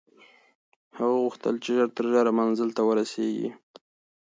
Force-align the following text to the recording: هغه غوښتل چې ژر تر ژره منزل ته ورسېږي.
هغه 0.97 1.15
غوښتل 1.23 1.55
چې 1.63 1.69
ژر 1.77 1.89
تر 1.97 2.05
ژره 2.13 2.31
منزل 2.39 2.69
ته 2.77 2.81
ورسېږي. 2.87 3.49